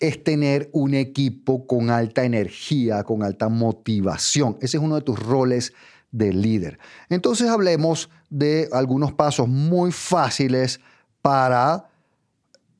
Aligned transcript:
es 0.00 0.22
tener 0.22 0.70
un 0.72 0.94
equipo 0.94 1.66
con 1.66 1.90
alta 1.90 2.24
energía, 2.24 3.02
con 3.04 3.22
alta 3.22 3.48
motivación. 3.48 4.56
Ese 4.60 4.76
es 4.76 4.82
uno 4.82 4.96
de 4.96 5.02
tus 5.02 5.18
roles 5.18 5.72
de 6.10 6.32
líder. 6.32 6.78
Entonces 7.08 7.48
hablemos 7.48 8.08
de 8.30 8.68
algunos 8.72 9.12
pasos 9.12 9.48
muy 9.48 9.92
fáciles 9.92 10.80
para 11.22 11.88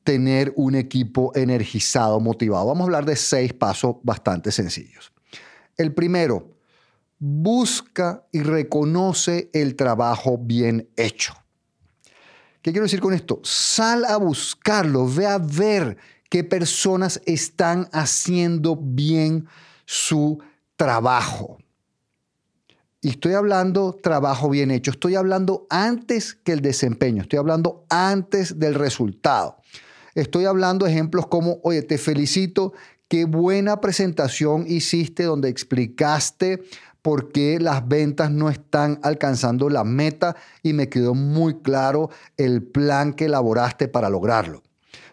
tener 0.03 0.53
un 0.55 0.75
equipo 0.75 1.31
energizado, 1.35 2.19
motivado. 2.19 2.67
Vamos 2.67 2.81
a 2.81 2.85
hablar 2.85 3.05
de 3.05 3.15
seis 3.15 3.53
pasos 3.53 3.95
bastante 4.03 4.51
sencillos. 4.51 5.11
El 5.77 5.93
primero, 5.93 6.55
busca 7.17 8.25
y 8.31 8.41
reconoce 8.41 9.49
el 9.53 9.75
trabajo 9.75 10.37
bien 10.37 10.89
hecho. 10.95 11.33
¿Qué 12.61 12.71
quiero 12.71 12.85
decir 12.85 12.99
con 12.99 13.13
esto? 13.13 13.41
Sal 13.43 14.05
a 14.05 14.17
buscarlo, 14.17 15.07
ve 15.07 15.25
a 15.25 15.37
ver 15.37 15.97
qué 16.35 16.43
personas 16.43 17.21
están 17.25 17.87
haciendo 17.93 18.75
bien 18.75 19.47
su 19.85 20.39
trabajo. 20.75 21.59
Y 22.99 23.11
estoy 23.11 23.35
hablando 23.35 23.93
trabajo 24.03 24.49
bien 24.49 24.69
hecho, 24.69 24.91
estoy 24.91 25.15
hablando 25.15 25.65
antes 25.69 26.33
que 26.35 26.51
el 26.51 26.59
desempeño, 26.59 27.21
estoy 27.21 27.39
hablando 27.39 27.85
antes 27.89 28.59
del 28.59 28.75
resultado. 28.75 29.55
Estoy 30.13 30.43
hablando 30.43 30.85
ejemplos 30.85 31.25
como, 31.27 31.59
oye, 31.63 31.83
te 31.83 31.97
felicito, 31.97 32.73
qué 33.07 33.23
buena 33.23 33.79
presentación 33.79 34.65
hiciste 34.67 35.23
donde 35.23 35.47
explicaste 35.47 36.65
por 37.01 37.31
qué 37.31 37.61
las 37.61 37.87
ventas 37.87 38.29
no 38.29 38.49
están 38.49 38.99
alcanzando 39.03 39.69
la 39.69 39.85
meta 39.85 40.35
y 40.63 40.73
me 40.73 40.89
quedó 40.89 41.13
muy 41.13 41.61
claro 41.61 42.09
el 42.35 42.61
plan 42.61 43.13
que 43.13 43.27
elaboraste 43.27 43.87
para 43.87 44.09
lograrlo. 44.09 44.63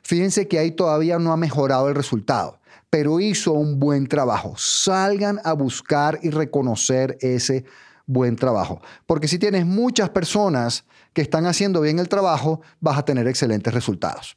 Fíjense 0.03 0.49
que 0.49 0.59
ahí 0.59 0.73
todavía 0.73 1.19
no 1.19 1.33
ha 1.33 1.37
mejorado 1.37 1.89
el 1.89 1.95
resultado, 1.95 2.61
pero 2.91 3.21
hizo 3.21 3.53
un 3.53 3.79
buen 3.79 4.07
trabajo. 4.07 4.55
Salgan 4.57 5.41
a 5.45 5.53
buscar 5.53 6.19
y 6.23 6.31
reconocer 6.31 7.17
ese 7.21 7.65
buen 8.07 8.37
trabajo. 8.37 8.81
Porque 9.07 9.29
si 9.29 9.39
tienes 9.39 9.65
muchas 9.65 10.11
personas 10.11 10.85
que 11.13 11.23
están 11.23 11.47
haciendo 11.47 11.81
bien 11.81 11.99
el 11.99 12.09
trabajo, 12.09 12.61
vas 12.81 12.99
a 12.99 13.05
tener 13.05 13.27
excelentes 13.27 13.73
resultados. 13.73 14.37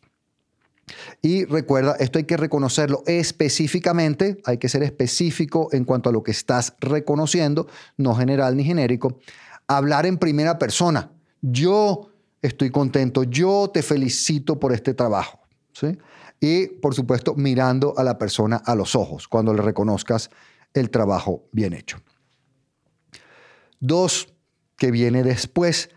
Y 1.21 1.45
recuerda, 1.45 1.95
esto 1.99 2.19
hay 2.19 2.25
que 2.25 2.37
reconocerlo 2.37 3.03
específicamente, 3.07 4.39
hay 4.45 4.57
que 4.57 4.69
ser 4.69 4.83
específico 4.83 5.69
en 5.71 5.83
cuanto 5.83 6.09
a 6.09 6.13
lo 6.13 6.21
que 6.21 6.31
estás 6.31 6.75
reconociendo, 6.79 7.67
no 7.97 8.15
general 8.15 8.55
ni 8.55 8.63
genérico. 8.63 9.19
Hablar 9.67 10.05
en 10.05 10.19
primera 10.19 10.59
persona. 10.59 11.11
Yo 11.41 12.11
estoy 12.41 12.69
contento, 12.69 13.23
yo 13.23 13.71
te 13.73 13.81
felicito 13.81 14.59
por 14.59 14.73
este 14.73 14.93
trabajo. 14.93 15.39
Y, 16.39 16.67
por 16.67 16.93
supuesto, 16.95 17.35
mirando 17.35 17.93
a 17.97 18.03
la 18.03 18.17
persona 18.17 18.57
a 18.57 18.75
los 18.75 18.95
ojos 18.95 19.27
cuando 19.27 19.53
le 19.53 19.61
reconozcas 19.61 20.29
el 20.73 20.89
trabajo 20.89 21.43
bien 21.51 21.73
hecho. 21.73 21.97
Dos, 23.79 24.33
que 24.77 24.91
viene 24.91 25.23
después, 25.23 25.89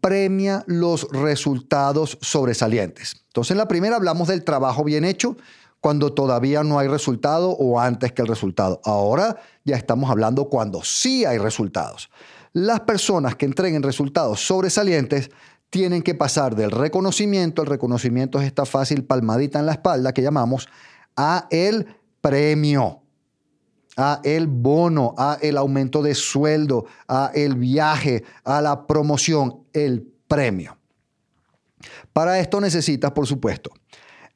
premia 0.00 0.64
los 0.66 1.08
resultados 1.10 2.18
sobresalientes. 2.20 3.16
Entonces, 3.26 3.52
en 3.52 3.58
la 3.58 3.68
primera 3.68 3.96
hablamos 3.96 4.28
del 4.28 4.44
trabajo 4.44 4.84
bien 4.84 5.04
hecho 5.04 5.36
cuando 5.80 6.12
todavía 6.12 6.62
no 6.62 6.78
hay 6.78 6.88
resultado 6.88 7.50
o 7.50 7.80
antes 7.80 8.12
que 8.12 8.22
el 8.22 8.28
resultado. 8.28 8.80
Ahora 8.84 9.40
ya 9.64 9.76
estamos 9.76 10.10
hablando 10.10 10.48
cuando 10.48 10.82
sí 10.82 11.24
hay 11.24 11.38
resultados. 11.38 12.10
Las 12.52 12.80
personas 12.80 13.36
que 13.36 13.46
entreguen 13.46 13.82
resultados 13.82 14.40
sobresalientes 14.46 15.30
tienen 15.70 16.02
que 16.02 16.14
pasar 16.14 16.56
del 16.56 16.72
reconocimiento, 16.72 17.62
el 17.62 17.68
reconocimiento 17.68 18.40
es 18.40 18.46
esta 18.46 18.66
fácil 18.66 19.04
palmadita 19.04 19.60
en 19.60 19.66
la 19.66 19.72
espalda 19.72 20.12
que 20.12 20.22
llamamos, 20.22 20.68
a 21.16 21.46
el 21.50 21.86
premio, 22.20 23.02
a 23.96 24.20
el 24.24 24.48
bono, 24.48 25.14
a 25.16 25.38
el 25.40 25.56
aumento 25.56 26.02
de 26.02 26.14
sueldo, 26.14 26.86
a 27.06 27.30
el 27.34 27.54
viaje, 27.54 28.24
a 28.44 28.60
la 28.60 28.86
promoción, 28.86 29.64
el 29.72 30.12
premio. 30.26 30.76
Para 32.12 32.40
esto 32.40 32.60
necesitas, 32.60 33.12
por 33.12 33.26
supuesto, 33.26 33.70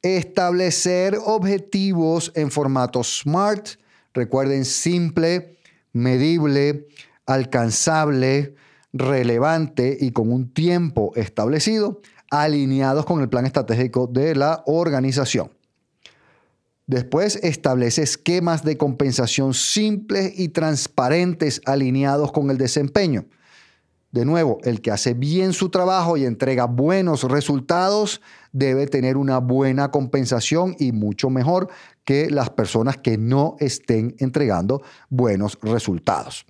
establecer 0.01 1.17
objetivos 1.25 2.31
en 2.35 2.49
formato 2.49 3.03
SMART, 3.03 3.79
recuerden 4.13 4.65
simple, 4.65 5.57
medible, 5.91 6.87
alcanzable, 7.25 8.55
relevante 8.95 9.97
y 9.99 10.11
con 10.11 10.31
un 10.31 10.53
tiempo 10.53 11.11
establecido, 11.15 12.01
alineados 12.31 13.05
con 13.05 13.21
el 13.21 13.29
plan 13.29 13.45
estratégico 13.45 14.07
de 14.07 14.35
la 14.35 14.63
organización. 14.65 15.51
Después 16.87 17.37
establece 17.43 18.03
esquemas 18.03 18.63
de 18.63 18.77
compensación 18.77 19.53
simples 19.53 20.39
y 20.39 20.49
transparentes 20.49 21.61
alineados 21.65 22.31
con 22.31 22.49
el 22.49 22.57
desempeño. 22.57 23.25
De 24.11 24.23
nuevo, 24.23 24.59
el 24.63 24.79
que 24.79 24.91
hace 24.91 25.13
bien 25.13 25.51
su 25.51 25.69
trabajo 25.69 26.15
y 26.15 26.23
entrega 26.23 26.65
buenos 26.65 27.23
resultados 27.23 28.21
debe 28.53 28.87
tener 28.87 29.17
una 29.17 29.39
buena 29.39 29.91
compensación 29.91 30.73
y 30.79 30.93
mucho 30.93 31.29
mejor 31.29 31.67
que 32.05 32.29
las 32.29 32.49
personas 32.49 32.97
que 32.97 33.17
no 33.17 33.57
estén 33.59 34.15
entregando 34.19 34.81
buenos 35.09 35.57
resultados. 35.61 36.45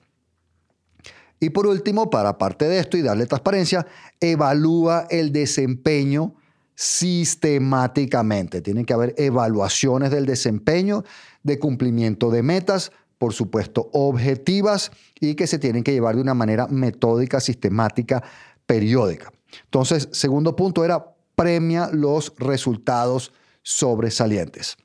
Y 1.39 1.49
por 1.49 1.67
último, 1.67 2.09
para 2.09 2.37
parte 2.37 2.65
de 2.65 2.79
esto 2.79 2.97
y 2.97 3.01
darle 3.01 3.25
transparencia, 3.25 3.85
evalúa 4.19 5.07
el 5.09 5.31
desempeño 5.31 6.35
sistemáticamente. 6.75 8.61
Tienen 8.61 8.85
que 8.85 8.93
haber 8.93 9.13
evaluaciones 9.17 10.11
del 10.11 10.25
desempeño, 10.25 11.03
de 11.43 11.59
cumplimiento 11.59 12.29
de 12.31 12.43
metas, 12.43 12.91
por 13.17 13.33
supuesto, 13.33 13.89
objetivas 13.93 14.91
y 15.19 15.35
que 15.35 15.47
se 15.47 15.59
tienen 15.59 15.83
que 15.83 15.93
llevar 15.93 16.15
de 16.15 16.21
una 16.21 16.33
manera 16.33 16.67
metódica, 16.67 17.39
sistemática, 17.39 18.23
periódica. 18.65 19.31
Entonces, 19.63 20.09
segundo 20.11 20.55
punto 20.55 20.83
era 20.83 21.15
premia 21.35 21.89
los 21.91 22.33
resultados 22.37 23.31
sobresalientes. 23.61 24.77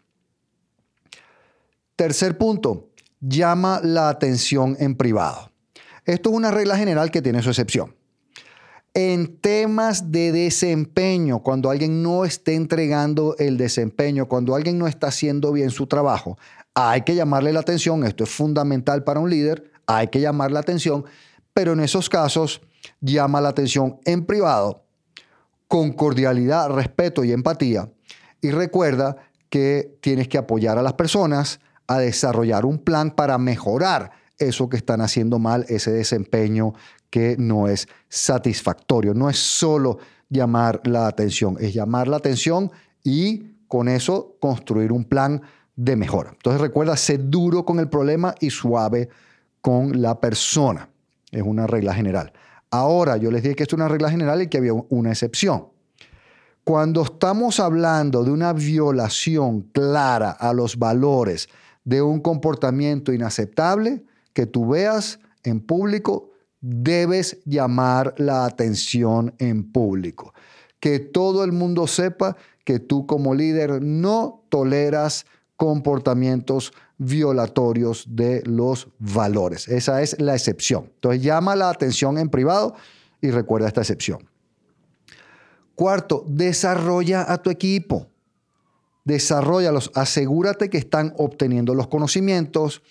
Tercer 1.96 2.38
punto, 2.38 2.88
llama 3.20 3.80
la 3.82 4.08
atención 4.08 4.76
en 4.78 4.96
privado. 4.96 5.49
Esto 6.04 6.30
es 6.30 6.36
una 6.36 6.50
regla 6.50 6.76
general 6.76 7.10
que 7.10 7.22
tiene 7.22 7.42
su 7.42 7.50
excepción. 7.50 7.94
En 8.92 9.36
temas 9.36 10.10
de 10.10 10.32
desempeño, 10.32 11.40
cuando 11.40 11.70
alguien 11.70 12.02
no 12.02 12.24
esté 12.24 12.54
entregando 12.54 13.36
el 13.38 13.56
desempeño, 13.56 14.26
cuando 14.26 14.56
alguien 14.56 14.78
no 14.78 14.88
está 14.88 15.08
haciendo 15.08 15.52
bien 15.52 15.70
su 15.70 15.86
trabajo, 15.86 16.36
hay 16.74 17.02
que 17.02 17.14
llamarle 17.14 17.52
la 17.52 17.60
atención. 17.60 18.04
Esto 18.04 18.24
es 18.24 18.30
fundamental 18.30 19.04
para 19.04 19.20
un 19.20 19.30
líder, 19.30 19.70
hay 19.86 20.08
que 20.08 20.20
llamar 20.20 20.50
la 20.50 20.60
atención, 20.60 21.04
pero 21.52 21.72
en 21.72 21.80
esos 21.80 22.08
casos 22.08 22.62
llama 23.00 23.40
la 23.40 23.50
atención 23.50 24.00
en 24.04 24.26
privado, 24.26 24.84
con 25.68 25.92
cordialidad, 25.92 26.70
respeto 26.70 27.22
y 27.22 27.32
empatía. 27.32 27.88
Y 28.40 28.50
recuerda 28.50 29.16
que 29.50 29.98
tienes 30.00 30.26
que 30.26 30.38
apoyar 30.38 30.78
a 30.78 30.82
las 30.82 30.94
personas 30.94 31.60
a 31.86 31.98
desarrollar 31.98 32.64
un 32.64 32.78
plan 32.78 33.10
para 33.10 33.38
mejorar 33.38 34.19
eso 34.40 34.68
que 34.68 34.76
están 34.76 35.00
haciendo 35.00 35.38
mal, 35.38 35.64
ese 35.68 35.92
desempeño 35.92 36.74
que 37.10 37.36
no 37.38 37.68
es 37.68 37.86
satisfactorio. 38.08 39.14
No 39.14 39.30
es 39.30 39.38
solo 39.38 39.98
llamar 40.28 40.80
la 40.84 41.06
atención, 41.06 41.56
es 41.60 41.74
llamar 41.74 42.08
la 42.08 42.16
atención 42.16 42.72
y 43.04 43.56
con 43.68 43.88
eso 43.88 44.36
construir 44.40 44.90
un 44.90 45.04
plan 45.04 45.42
de 45.76 45.94
mejora. 45.96 46.30
Entonces 46.30 46.60
recuerda, 46.60 46.96
ser 46.96 47.30
duro 47.30 47.64
con 47.64 47.78
el 47.78 47.88
problema 47.88 48.34
y 48.40 48.50
suave 48.50 49.08
con 49.60 50.02
la 50.02 50.20
persona. 50.20 50.88
Es 51.30 51.42
una 51.42 51.66
regla 51.66 51.94
general. 51.94 52.32
Ahora, 52.70 53.16
yo 53.16 53.30
les 53.30 53.42
dije 53.42 53.54
que 53.54 53.62
esto 53.64 53.76
es 53.76 53.80
una 53.80 53.88
regla 53.88 54.10
general 54.10 54.42
y 54.42 54.48
que 54.48 54.58
había 54.58 54.72
una 54.72 55.10
excepción. 55.10 55.68
Cuando 56.64 57.02
estamos 57.02 57.58
hablando 57.58 58.22
de 58.22 58.30
una 58.30 58.52
violación 58.52 59.62
clara 59.72 60.30
a 60.30 60.52
los 60.52 60.78
valores 60.78 61.48
de 61.84 62.02
un 62.02 62.20
comportamiento 62.20 63.12
inaceptable, 63.12 64.04
que 64.32 64.46
tú 64.46 64.68
veas 64.68 65.20
en 65.42 65.60
público, 65.60 66.30
debes 66.60 67.38
llamar 67.44 68.14
la 68.18 68.44
atención 68.44 69.34
en 69.38 69.70
público. 69.72 70.34
Que 70.78 70.98
todo 70.98 71.44
el 71.44 71.52
mundo 71.52 71.86
sepa 71.86 72.36
que 72.64 72.78
tú 72.78 73.06
como 73.06 73.34
líder 73.34 73.82
no 73.82 74.44
toleras 74.48 75.26
comportamientos 75.56 76.72
violatorios 76.98 78.04
de 78.08 78.42
los 78.44 78.88
valores. 78.98 79.68
Esa 79.68 80.02
es 80.02 80.20
la 80.20 80.34
excepción. 80.34 80.90
Entonces 80.94 81.22
llama 81.22 81.56
la 81.56 81.70
atención 81.70 82.18
en 82.18 82.28
privado 82.28 82.74
y 83.20 83.30
recuerda 83.30 83.68
esta 83.68 83.80
excepción. 83.80 84.28
Cuarto, 85.74 86.24
desarrolla 86.26 87.30
a 87.30 87.38
tu 87.38 87.50
equipo. 87.50 88.06
Desarrollalos. 89.04 89.90
Asegúrate 89.94 90.68
que 90.68 90.76
están 90.76 91.14
obteniendo 91.16 91.74
los 91.74 91.88
conocimientos, 91.88 92.82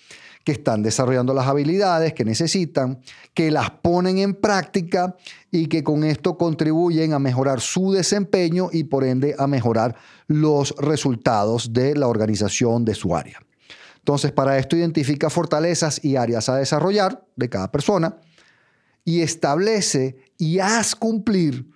que 0.44 0.52
están 0.52 0.82
desarrollando 0.82 1.34
las 1.34 1.46
habilidades 1.46 2.14
que 2.14 2.24
necesitan, 2.24 3.00
que 3.34 3.50
las 3.50 3.70
ponen 3.70 4.18
en 4.18 4.34
práctica 4.34 5.16
y 5.50 5.66
que 5.66 5.84
con 5.84 6.04
esto 6.04 6.38
contribuyen 6.38 7.12
a 7.12 7.18
mejorar 7.18 7.60
su 7.60 7.92
desempeño 7.92 8.68
y 8.72 8.84
por 8.84 9.04
ende 9.04 9.34
a 9.38 9.46
mejorar 9.46 9.96
los 10.26 10.74
resultados 10.78 11.72
de 11.72 11.94
la 11.94 12.08
organización 12.08 12.84
de 12.84 12.94
su 12.94 13.14
área. 13.14 13.40
Entonces, 13.98 14.32
para 14.32 14.56
esto 14.58 14.76
identifica 14.76 15.28
fortalezas 15.28 16.02
y 16.02 16.16
áreas 16.16 16.48
a 16.48 16.56
desarrollar 16.56 17.22
de 17.36 17.48
cada 17.50 17.70
persona 17.70 18.16
y 19.04 19.20
establece 19.20 20.16
y 20.38 20.58
haz 20.58 20.94
cumplir 20.94 21.68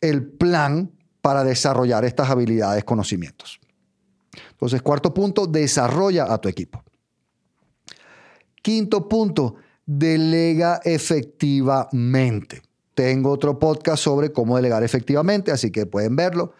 el 0.00 0.26
plan 0.26 0.90
para 1.20 1.44
desarrollar 1.44 2.04
estas 2.04 2.30
habilidades, 2.30 2.84
conocimientos. 2.84 3.60
Entonces, 4.52 4.80
cuarto 4.80 5.12
punto, 5.12 5.46
desarrolla 5.46 6.32
a 6.32 6.38
tu 6.38 6.48
equipo. 6.48 6.82
Quinto 8.66 9.08
punto, 9.08 9.54
delega 9.86 10.80
efectivamente. 10.82 12.62
Tengo 12.96 13.30
otro 13.30 13.60
podcast 13.60 14.02
sobre 14.02 14.32
cómo 14.32 14.56
delegar 14.56 14.82
efectivamente, 14.82 15.52
así 15.52 15.70
que 15.70 15.86
pueden 15.86 16.16
verlo. 16.16 16.52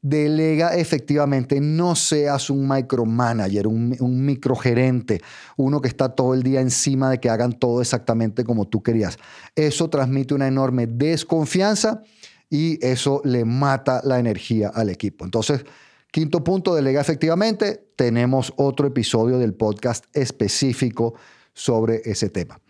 Delega 0.00 0.76
efectivamente, 0.76 1.60
no 1.60 1.96
seas 1.96 2.48
un 2.48 2.68
micromanager, 2.68 3.66
un, 3.66 3.96
un 3.98 4.24
microgerente, 4.24 5.20
uno 5.56 5.80
que 5.80 5.88
está 5.88 6.10
todo 6.10 6.32
el 6.32 6.44
día 6.44 6.60
encima 6.60 7.10
de 7.10 7.18
que 7.18 7.28
hagan 7.28 7.58
todo 7.58 7.80
exactamente 7.80 8.44
como 8.44 8.68
tú 8.68 8.80
querías. 8.80 9.18
Eso 9.56 9.90
transmite 9.90 10.34
una 10.34 10.46
enorme 10.46 10.86
desconfianza 10.86 12.04
y 12.48 12.78
eso 12.86 13.20
le 13.24 13.44
mata 13.44 14.00
la 14.04 14.20
energía 14.20 14.70
al 14.72 14.90
equipo. 14.90 15.24
Entonces, 15.24 15.64
quinto 16.12 16.44
punto, 16.44 16.76
delega 16.76 17.00
efectivamente. 17.00 17.84
Tenemos 17.96 18.52
otro 18.54 18.86
episodio 18.86 19.40
del 19.40 19.54
podcast 19.54 20.04
específico 20.12 21.14
sobre 21.58 22.00
ese 22.04 22.30
tema. 22.30 22.60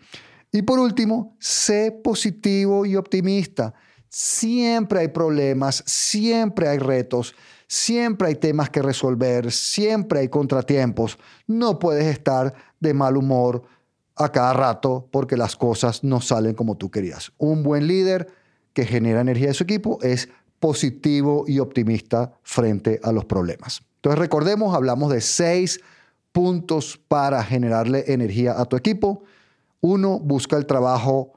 Y 0.51 0.63
por 0.63 0.79
último, 0.79 1.37
sé 1.39 1.91
positivo 1.91 2.85
y 2.85 2.95
optimista. 2.95 3.73
Siempre 4.09 5.01
hay 5.01 5.07
problemas, 5.09 5.83
siempre 5.85 6.67
hay 6.67 6.79
retos, 6.79 7.35
siempre 7.67 8.29
hay 8.29 8.35
temas 8.35 8.71
que 8.71 8.81
resolver, 8.81 9.51
siempre 9.51 10.21
hay 10.21 10.29
contratiempos. 10.29 11.19
No 11.45 11.77
puedes 11.77 12.05
estar 12.05 12.53
de 12.79 12.93
mal 12.95 13.15
humor 13.15 13.61
a 14.15 14.31
cada 14.31 14.53
rato 14.53 15.07
porque 15.11 15.37
las 15.37 15.55
cosas 15.55 16.03
no 16.03 16.19
salen 16.19 16.55
como 16.55 16.75
tú 16.75 16.89
querías. 16.89 17.31
Un 17.37 17.61
buen 17.61 17.85
líder 17.85 18.27
que 18.73 18.85
genera 18.85 19.21
energía 19.21 19.49
de 19.49 19.53
su 19.53 19.63
equipo 19.63 19.99
es 20.01 20.29
positivo 20.59 21.45
y 21.47 21.59
optimista 21.59 22.33
frente 22.41 22.99
a 23.03 23.11
los 23.11 23.25
problemas. 23.25 23.81
Entonces 23.97 24.19
recordemos, 24.19 24.75
hablamos 24.75 25.11
de 25.11 25.21
seis 25.21 25.79
puntos 26.31 26.99
para 27.07 27.43
generarle 27.43 28.05
energía 28.07 28.59
a 28.59 28.65
tu 28.65 28.75
equipo. 28.75 29.23
Uno, 29.81 30.19
busca 30.19 30.57
el 30.57 30.65
trabajo 30.65 31.33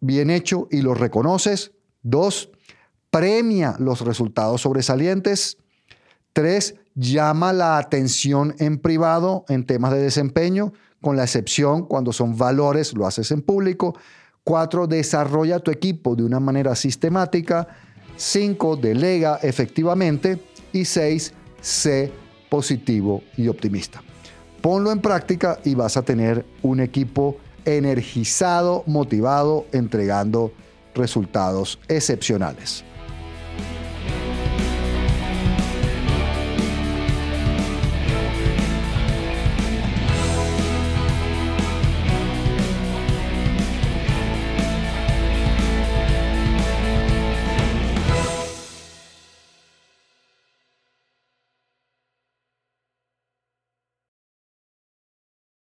bien 0.00 0.30
hecho 0.30 0.68
y 0.70 0.82
lo 0.82 0.94
reconoces. 0.94 1.72
Dos, 2.02 2.50
premia 3.10 3.76
los 3.78 4.00
resultados 4.00 4.62
sobresalientes. 4.62 5.58
Tres, 6.32 6.74
llama 6.94 7.52
la 7.52 7.78
atención 7.78 8.54
en 8.58 8.78
privado 8.78 9.44
en 9.48 9.64
temas 9.64 9.92
de 9.92 10.00
desempeño, 10.00 10.72
con 11.00 11.16
la 11.16 11.24
excepción 11.24 11.86
cuando 11.86 12.12
son 12.12 12.36
valores, 12.36 12.94
lo 12.94 13.06
haces 13.06 13.30
en 13.30 13.42
público. 13.42 13.96
Cuatro, 14.44 14.86
desarrolla 14.86 15.60
tu 15.60 15.70
equipo 15.70 16.14
de 16.14 16.24
una 16.24 16.40
manera 16.40 16.74
sistemática. 16.74 17.68
Cinco, 18.16 18.76
delega 18.76 19.38
efectivamente. 19.42 20.40
Y 20.72 20.84
seis, 20.84 21.32
sé 21.60 22.12
positivo 22.48 23.22
y 23.36 23.48
optimista. 23.48 24.02
Ponlo 24.60 24.90
en 24.90 25.00
práctica 25.00 25.58
y 25.64 25.74
vas 25.74 25.96
a 25.96 26.02
tener 26.02 26.44
un 26.62 26.80
equipo 26.80 27.36
energizado, 27.64 28.82
motivado, 28.86 29.66
entregando 29.72 30.52
resultados 30.94 31.78
excepcionales. 31.88 32.84